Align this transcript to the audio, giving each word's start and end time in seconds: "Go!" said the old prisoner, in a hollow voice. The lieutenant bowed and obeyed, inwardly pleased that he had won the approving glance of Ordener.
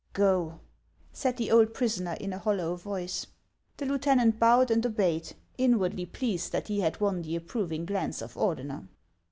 "Go!" 0.13 0.61
said 1.13 1.37
the 1.37 1.51
old 1.51 1.75
prisoner, 1.75 2.13
in 2.13 2.33
a 2.33 2.39
hollow 2.39 2.75
voice. 2.75 3.27
The 3.77 3.85
lieutenant 3.85 4.39
bowed 4.39 4.71
and 4.71 4.83
obeyed, 4.83 5.33
inwardly 5.59 6.07
pleased 6.07 6.51
that 6.53 6.69
he 6.69 6.79
had 6.79 6.99
won 6.99 7.21
the 7.21 7.35
approving 7.35 7.85
glance 7.85 8.19
of 8.23 8.33
Ordener. 8.33 8.87